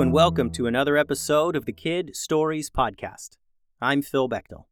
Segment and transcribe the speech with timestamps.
[0.00, 3.36] And welcome to another episode of the Kid Stories Podcast.
[3.82, 4.64] I'm Phil Bechtel.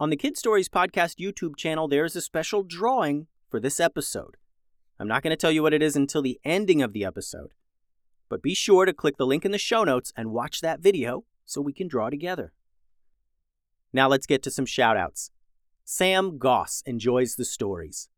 [0.00, 4.38] On the Kid Stories Podcast YouTube channel, there's a special drawing for this episode.
[4.98, 7.52] I'm not going to tell you what it is until the ending of the episode,
[8.30, 11.24] but be sure to click the link in the show notes and watch that video
[11.44, 12.54] so we can draw together.
[13.92, 15.28] Now let's get to some shoutouts.
[15.84, 18.08] Sam Goss enjoys the stories.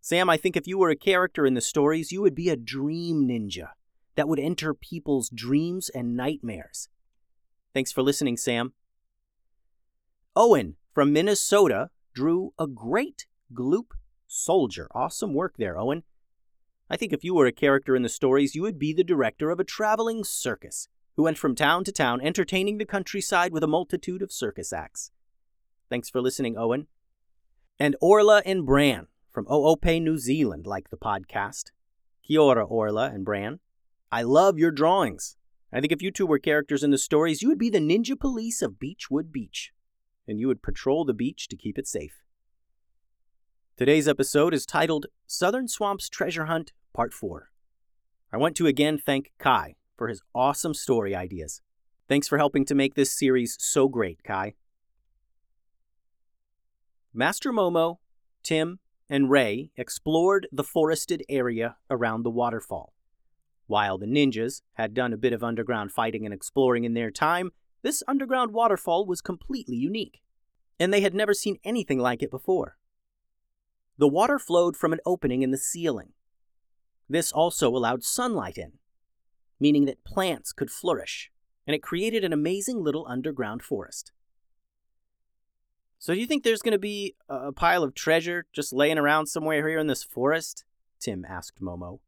[0.00, 2.56] Sam, I think if you were a character in the stories, you would be a
[2.56, 3.72] dream ninja
[4.18, 6.88] that would enter people's dreams and nightmares.
[7.72, 8.72] Thanks for listening, Sam.
[10.34, 13.92] Owen from Minnesota drew a great gloop
[14.26, 14.88] soldier.
[14.92, 16.02] Awesome work there, Owen.
[16.90, 19.50] I think if you were a character in the stories, you would be the director
[19.50, 23.68] of a traveling circus who went from town to town entertaining the countryside with a
[23.68, 25.12] multitude of circus acts.
[25.88, 26.88] Thanks for listening, Owen.
[27.78, 31.66] And Orla and Bran from Ohope, New Zealand, like the podcast.
[32.24, 33.60] Kia ora, Orla and Bran.
[34.10, 35.36] I love your drawings.
[35.72, 38.18] I think if you two were characters in the stories, you would be the ninja
[38.18, 39.72] police of Beechwood Beach,
[40.26, 42.22] and you would patrol the beach to keep it safe.
[43.76, 47.50] Today's episode is titled Southern Swamps Treasure Hunt, Part 4.
[48.32, 51.60] I want to again thank Kai for his awesome story ideas.
[52.08, 54.54] Thanks for helping to make this series so great, Kai.
[57.12, 57.98] Master Momo,
[58.42, 58.78] Tim,
[59.10, 62.94] and Ray explored the forested area around the waterfall.
[63.68, 67.52] While the ninjas had done a bit of underground fighting and exploring in their time,
[67.82, 70.22] this underground waterfall was completely unique,
[70.80, 72.78] and they had never seen anything like it before.
[73.98, 76.14] The water flowed from an opening in the ceiling.
[77.10, 78.72] This also allowed sunlight in,
[79.60, 81.30] meaning that plants could flourish,
[81.66, 84.12] and it created an amazing little underground forest.
[85.98, 89.26] So, do you think there's going to be a pile of treasure just laying around
[89.26, 90.64] somewhere here in this forest?
[91.00, 91.98] Tim asked Momo.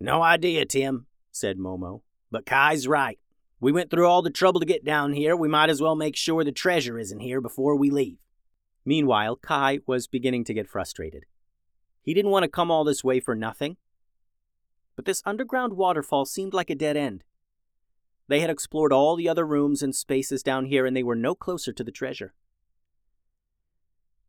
[0.00, 2.02] No idea, Tim, said Momo.
[2.30, 3.18] But Kai's right.
[3.60, 5.34] We went through all the trouble to get down here.
[5.34, 8.18] We might as well make sure the treasure isn't here before we leave.
[8.84, 11.24] Meanwhile, Kai was beginning to get frustrated.
[12.02, 13.76] He didn't want to come all this way for nothing.
[14.94, 17.24] But this underground waterfall seemed like a dead end.
[18.28, 21.34] They had explored all the other rooms and spaces down here, and they were no
[21.34, 22.34] closer to the treasure.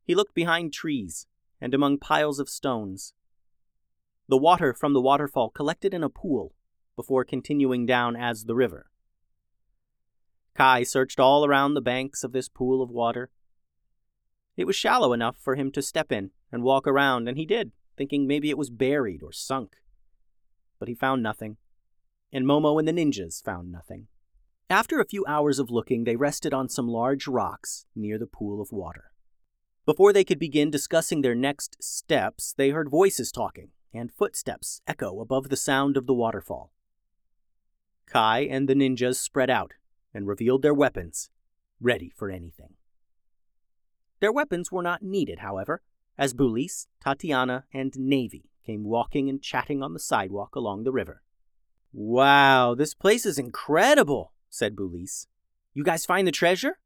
[0.03, 1.27] He looked behind trees
[1.61, 3.13] and among piles of stones.
[4.29, 6.53] The water from the waterfall collected in a pool
[6.95, 8.91] before continuing down as the river.
[10.53, 13.31] Kai searched all around the banks of this pool of water.
[14.55, 17.71] It was shallow enough for him to step in and walk around, and he did,
[17.97, 19.77] thinking maybe it was buried or sunk.
[20.77, 21.57] But he found nothing,
[22.31, 24.09] and Momo and the ninjas found nothing.
[24.69, 28.61] After a few hours of looking, they rested on some large rocks near the pool
[28.61, 29.05] of water.
[29.87, 35.19] Before they could begin discussing their next steps, they heard voices talking and footsteps echo
[35.19, 36.71] above the sound of the waterfall.
[38.05, 39.73] Kai and the ninjas spread out
[40.13, 41.29] and revealed their weapons,
[41.79, 42.73] ready for anything.
[44.19, 45.81] Their weapons were not needed, however,
[46.17, 51.21] as Bulis, Tatiana, and Navy came walking and chatting on the sidewalk along the river.
[51.93, 55.27] Wow, this place is incredible, said Bulis.
[55.73, 56.79] You guys find the treasure?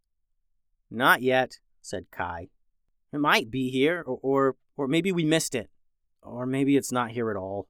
[0.91, 2.49] Not yet, said Kai.
[3.11, 5.69] It might be here, or, or, or maybe we missed it.
[6.23, 7.67] Or maybe it's not here at all.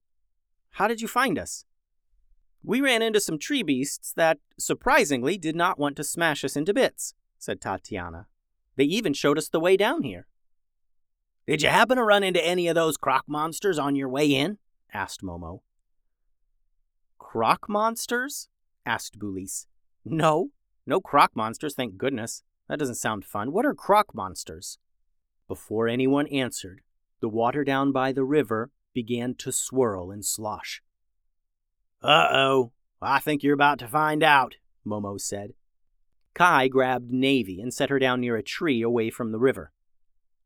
[0.72, 1.66] How did you find us?
[2.64, 6.74] We ran into some tree beasts that, surprisingly, did not want to smash us into
[6.74, 8.28] bits, said Tatiana.
[8.76, 10.28] They even showed us the way down here.
[11.46, 14.60] Did you happen to run into any of those croc monsters on your way in?
[14.94, 15.60] asked Momo.
[17.20, 18.48] Croc monsters?
[18.86, 19.66] asked Bulis.
[20.06, 20.52] No,
[20.86, 22.44] no croc monsters, thank goodness.
[22.70, 23.52] That doesn't sound fun.
[23.52, 24.78] What are croc monsters?
[25.48, 26.82] Before anyone answered,
[27.24, 30.82] the water down by the river began to swirl and slosh.
[32.02, 35.54] Uh oh, I think you're about to find out, Momo said.
[36.34, 39.72] Kai grabbed Navy and set her down near a tree away from the river.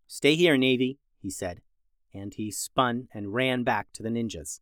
[0.06, 1.62] Stay here, Navy, he said,
[2.14, 4.60] and he spun and ran back to the ninjas.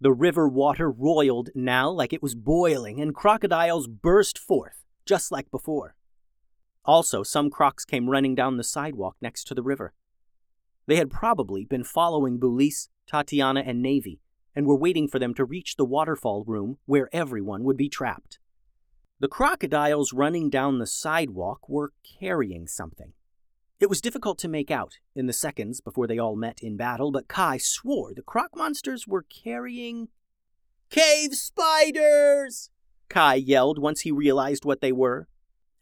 [0.00, 5.50] The river water roiled now like it was boiling, and crocodiles burst forth, just like
[5.50, 5.94] before.
[6.86, 9.92] Also, some crocs came running down the sidewalk next to the river.
[10.86, 14.20] They had probably been following Bulis, Tatiana, and Navy,
[14.54, 18.38] and were waiting for them to reach the waterfall room where everyone would be trapped.
[19.20, 23.12] The crocodiles running down the sidewalk were carrying something.
[23.80, 27.10] It was difficult to make out in the seconds before they all met in battle,
[27.10, 30.08] but Kai swore the croc monsters were carrying.
[30.90, 32.70] Cave spiders!
[33.08, 35.28] Kai yelled once he realized what they were.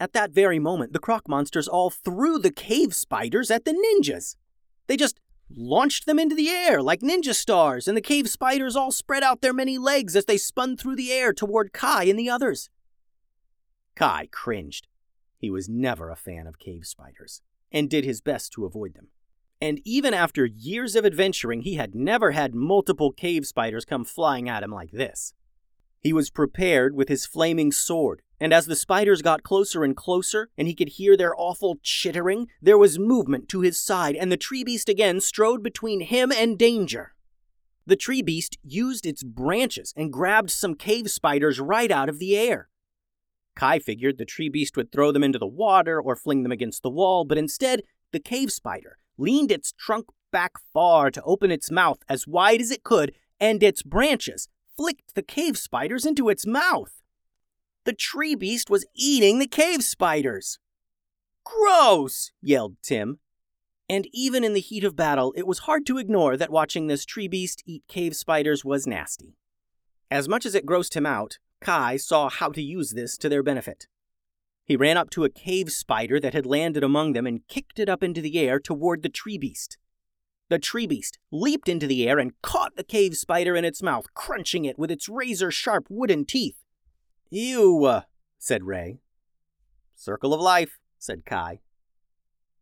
[0.01, 4.37] At that very moment, the croc monsters all threw the cave spiders at the ninjas.
[4.93, 8.91] They just launched them into the air like ninja stars, and the cave spiders all
[8.91, 12.29] spread out their many legs as they spun through the air toward Kai and the
[12.29, 12.69] others.
[13.97, 14.89] Kai cringed.
[15.39, 17.41] He was never a fan of cave spiders,
[17.73, 19.09] and did his best to avoid them.
[19.63, 24.47] And even after years of adventuring, he had never had multiple cave spiders come flying
[24.47, 25.33] at him like this.
[26.01, 30.51] He was prepared with his flaming sword, and as the spiders got closer and closer,
[30.59, 34.37] and he could hear their awful chittering, there was movement to his side, and the
[34.37, 37.15] tree beast again strode between him and danger.
[37.87, 42.37] The tree beast used its branches and grabbed some cave spiders right out of the
[42.37, 42.69] air.
[43.55, 46.83] Kai figured the tree beast would throw them into the water or fling them against
[46.83, 51.71] the wall, but instead, the cave spider leaned its trunk back far to open its
[51.71, 56.45] mouth as wide as it could, and its branches flicked the cave spiders into its
[56.45, 57.02] mouth.
[57.85, 60.59] The tree beast was eating the cave spiders.
[61.45, 62.31] Gross!
[62.41, 63.19] yelled Tim.
[63.89, 67.05] And even in the heat of battle, it was hard to ignore that watching this
[67.05, 69.35] tree beast eat cave spiders was nasty.
[70.11, 73.43] As much as it grossed him out, Kai saw how to use this to their
[73.43, 73.87] benefit.
[74.65, 77.89] He ran up to a cave spider that had landed among them and kicked it
[77.89, 79.77] up into the air toward the tree beast.
[80.49, 84.07] The tree beast leaped into the air and caught the cave spider in its mouth,
[84.15, 86.62] crunching it with its razor sharp wooden teeth.
[87.35, 88.03] Ew, uh,
[88.39, 89.01] said Ray.
[89.95, 91.61] Circle of life, said Kai.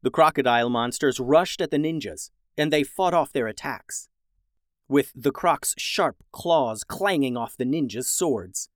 [0.02, 4.08] The crocodile monsters rushed at the ninjas, and they fought off their attacks,
[4.86, 8.68] with the croc's sharp claws clanging off the ninjas' swords.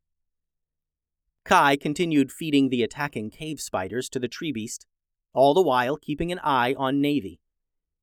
[1.45, 4.89] Kai continued feeding the attacking cave spiders to the tree beast,
[5.33, 7.39] all the while keeping an eye on Navy.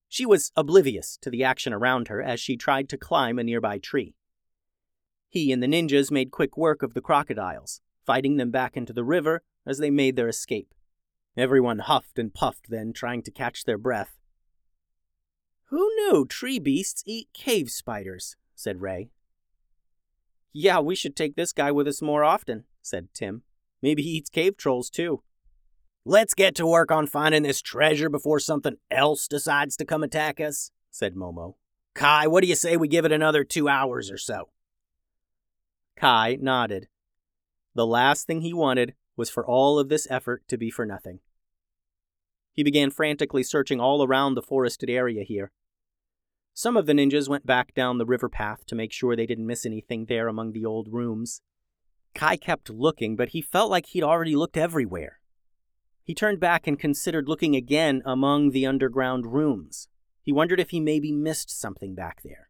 [0.08, 3.80] She was oblivious to the action around her as she tried to climb a nearby
[3.80, 4.16] tree.
[5.32, 9.06] He and the ninjas made quick work of the crocodiles, fighting them back into the
[9.06, 10.74] river as they made their escape.
[11.38, 14.20] Everyone huffed and puffed then, trying to catch their breath.
[15.70, 18.36] Who knew tree beasts eat cave spiders?
[18.56, 19.10] said Ray.
[20.52, 23.44] Yeah, we should take this guy with us more often, said Tim.
[23.82, 25.24] Maybe he eats cave trolls too.
[26.04, 30.42] Let's get to work on finding this treasure before something else decides to come attack
[30.42, 31.54] us, said Momo.
[31.96, 34.50] Kai, what do you say we give it another two hours or so?
[36.02, 36.88] Kai nodded.
[37.76, 41.20] The last thing he wanted was for all of this effort to be for nothing.
[42.54, 45.52] He began frantically searching all around the forested area here.
[46.56, 49.46] Some of the ninjas went back down the river path to make sure they didn't
[49.46, 51.44] miss anything there among the old rooms.
[52.16, 55.20] Kai kept looking, but he felt like he'd already looked everywhere.
[56.04, 59.88] He turned back and considered looking again among the underground rooms.
[60.24, 62.50] He wondered if he maybe missed something back there.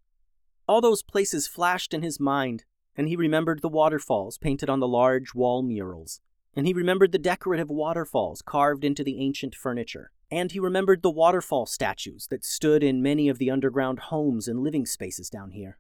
[0.69, 2.63] All those places flashed in his mind,
[2.97, 6.19] and he remembered the waterfalls painted on the large wall murals,
[6.55, 11.11] and he remembered the decorative waterfalls carved into the ancient furniture, and he remembered the
[11.11, 15.79] waterfall statues that stood in many of the underground homes and living spaces down here.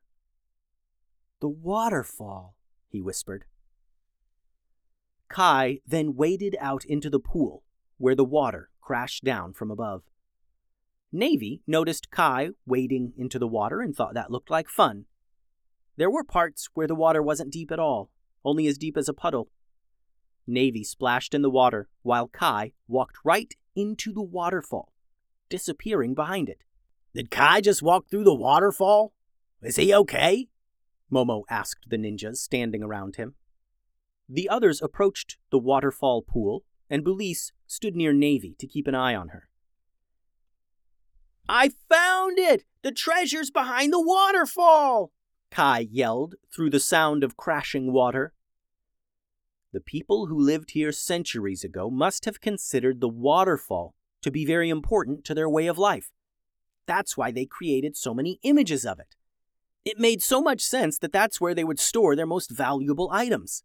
[1.39, 2.55] The waterfall,
[2.87, 3.45] he whispered.
[5.29, 7.63] Kai then waded out into the pool,
[7.97, 10.03] where the water crashed down from above.
[11.11, 15.05] Navy noticed Kai wading into the water and thought that looked like fun,
[15.97, 18.09] there were parts where the water wasn't deep at all,
[18.43, 19.49] only as deep as a puddle.
[20.47, 24.91] Navy splashed in the water, while Kai walked right into the waterfall,
[25.49, 26.63] disappearing behind it.
[27.13, 29.13] Did Kai just walk through the waterfall?
[29.61, 30.47] Is he okay?
[31.11, 33.35] Momo asked the ninjas standing around him.
[34.27, 39.13] The others approached the waterfall pool, and Bulis stood near Navy to keep an eye
[39.13, 39.49] on her.
[41.49, 42.63] I found it!
[42.81, 45.11] The treasure's behind the waterfall!
[45.51, 48.33] Kai yelled through the sound of crashing water.
[49.73, 54.69] The people who lived here centuries ago must have considered the waterfall to be very
[54.69, 56.11] important to their way of life.
[56.85, 59.15] That's why they created so many images of it.
[59.83, 63.63] It made so much sense that that's where they would store their most valuable items.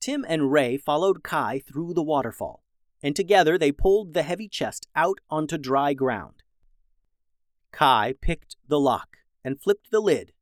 [0.00, 2.64] Tim and Ray followed Kai through the waterfall,
[3.02, 6.42] and together they pulled the heavy chest out onto dry ground.
[7.70, 10.32] Kai picked the lock and flipped the lid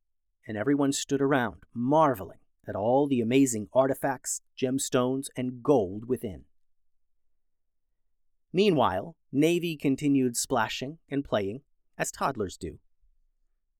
[0.47, 6.43] and everyone stood around, marveling at all the amazing artifacts, gemstones, and gold within.
[8.51, 11.61] Meanwhile, Navy continued splashing and playing,
[11.97, 12.79] as toddlers do.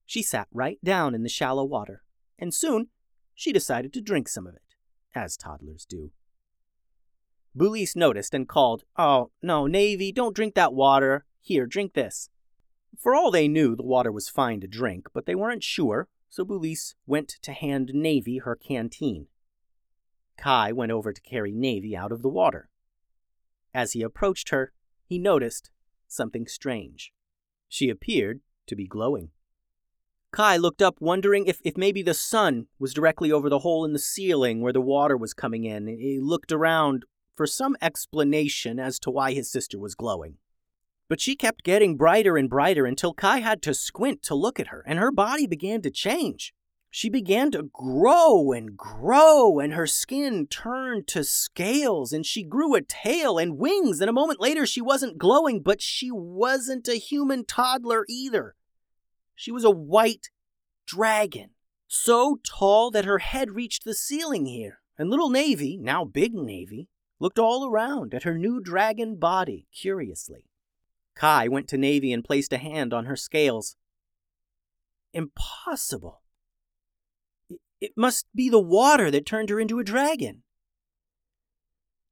[0.06, 2.02] She sat right down in the shallow water,
[2.38, 2.88] and soon
[3.34, 4.74] she decided to drink some of it,
[5.14, 6.12] as toddlers do.
[7.56, 11.24] Bulis noticed and called, Oh, no, Navy, don't drink that water.
[11.40, 12.30] Here, drink this.
[12.98, 16.44] For all they knew, the water was fine to drink, but they weren't sure, so
[16.44, 19.26] Bulis went to hand Navy her canteen.
[20.36, 22.70] Kai went over to carry Navy out of the water.
[23.74, 24.72] As he approached her,
[25.04, 25.70] he noticed
[26.06, 27.12] something strange.
[27.68, 29.30] She appeared to be glowing.
[30.30, 33.92] Kai looked up, wondering if, if maybe the sun was directly over the hole in
[33.92, 35.86] the ceiling where the water was coming in.
[35.86, 37.04] He looked around
[37.34, 40.36] for some explanation as to why his sister was glowing.
[41.08, 44.68] But she kept getting brighter and brighter until Kai had to squint to look at
[44.68, 46.52] her, and her body began to change.
[46.90, 52.74] She began to grow and grow, and her skin turned to scales, and she grew
[52.74, 54.00] a tail and wings.
[54.00, 58.54] And a moment later, she wasn't glowing, but she wasn't a human toddler either.
[59.34, 60.30] She was a white
[60.86, 61.50] dragon,
[61.86, 64.80] so tall that her head reached the ceiling here.
[64.98, 66.88] And little Navy, now big Navy,
[67.20, 70.47] looked all around at her new dragon body curiously.
[71.18, 73.74] Kai went to Navy and placed a hand on her scales.
[75.12, 76.22] Impossible.
[77.80, 80.44] It must be the water that turned her into a dragon.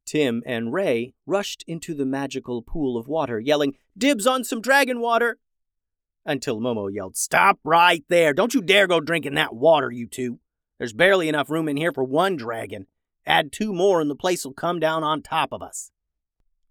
[0.05, 5.01] Tim and Ray rushed into the magical pool of water, yelling, Dibs on some dragon
[5.01, 5.39] water!
[6.25, 8.35] until Momo yelled, Stop right there!
[8.35, 10.41] Don't you dare go drinking that water, you two!
[10.79, 12.87] There's barely enough room in here for one dragon.
[13.25, 15.93] Add two more and the place will come down on top of us.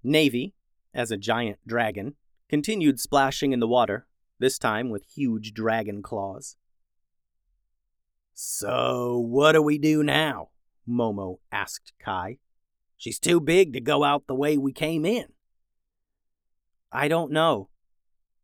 [0.04, 0.54] Navy,
[0.94, 2.16] as a giant dragon,
[2.50, 4.08] continued splashing in the water,
[4.40, 6.58] this time with huge dragon claws.
[8.34, 10.50] So, what do we do now?
[10.88, 12.40] Momo asked Kai.
[12.98, 15.28] She's too big to go out the way we came in.
[16.92, 17.70] I don't know,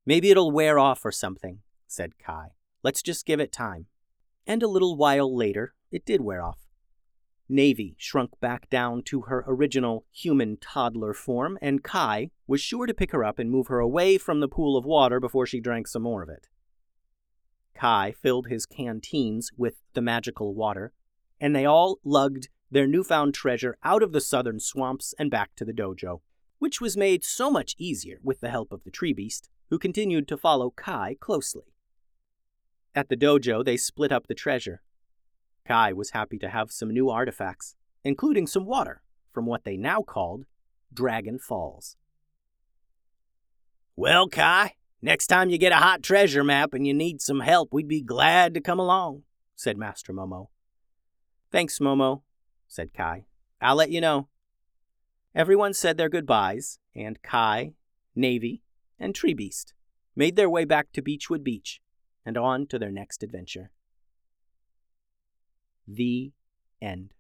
[0.06, 2.50] Maybe it'll wear off or something, said Kai.
[2.84, 3.86] Let's just give it time.
[4.48, 6.58] And a little while later, it did wear off.
[7.52, 12.94] Navy shrunk back down to her original human toddler form, and Kai was sure to
[12.94, 15.88] pick her up and move her away from the pool of water before she drank
[15.88, 16.48] some more of it.
[17.76, 20.94] Kai filled his canteens with the magical water,
[21.40, 25.66] and they all lugged their newfound treasure out of the southern swamps and back to
[25.66, 26.22] the dojo,
[26.60, 30.28] which was made so much easier with the help of the tree beast who continued
[30.28, 31.74] to follow Kai closely.
[32.94, 34.82] At the dojo, they split up the treasure.
[35.66, 39.02] Kai was happy to have some new artifacts, including some water
[39.32, 40.46] from what they now called
[40.94, 41.96] Dragon Falls.
[43.96, 47.70] Well, Kai, next time you get a hot treasure map and you need some help,
[47.72, 49.24] we'd be glad to come along,
[49.56, 50.48] said Master Momo.
[51.52, 52.22] Thanks, Momo,
[52.68, 53.26] said Kai.
[53.62, 54.28] I'll let you know.
[55.36, 57.74] Everyone said their goodbyes, and Kai,
[58.16, 58.64] Navy,
[59.00, 59.74] and Tree Beast
[60.16, 61.80] made their way back to Beechwood Beach
[62.26, 63.72] and on to their next adventure.
[65.94, 66.32] The
[66.82, 67.14] end.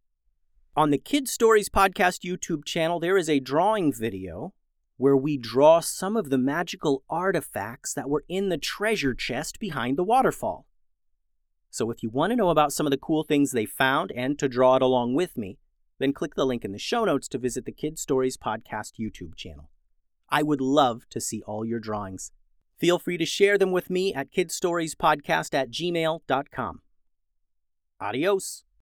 [0.76, 4.54] On the Kid Stories Podcast YouTube channel, there is a drawing video
[4.96, 9.98] where we draw some of the magical artifacts that were in the treasure chest behind
[9.98, 10.66] the waterfall.
[11.70, 14.40] So if you want to know about some of the cool things they found and
[14.40, 15.58] to draw it along with me,
[16.00, 19.36] then click the link in the show notes to visit the Kid Stories Podcast YouTube
[19.36, 19.70] channel.
[20.30, 22.32] I would love to see all your drawings.
[22.78, 26.82] Feel free to share them with me at kidstoriespodcast at gmail.com.
[28.02, 28.66] Adios.